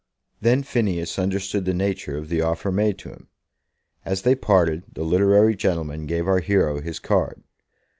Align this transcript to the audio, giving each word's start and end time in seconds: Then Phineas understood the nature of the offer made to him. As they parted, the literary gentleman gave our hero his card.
Then 0.41 0.63
Phineas 0.63 1.19
understood 1.19 1.65
the 1.65 1.75
nature 1.75 2.17
of 2.17 2.27
the 2.29 2.41
offer 2.41 2.71
made 2.71 2.97
to 2.97 3.09
him. 3.09 3.27
As 4.03 4.23
they 4.23 4.33
parted, 4.33 4.81
the 4.91 5.03
literary 5.03 5.55
gentleman 5.55 6.07
gave 6.07 6.27
our 6.27 6.39
hero 6.39 6.81
his 6.81 6.97
card. 6.97 7.43